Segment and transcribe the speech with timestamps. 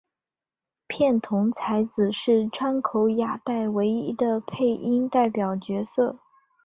[0.87, 6.17] 片桐彩子是川口雅代唯一的配音代表角色。